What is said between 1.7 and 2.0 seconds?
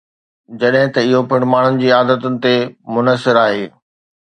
جي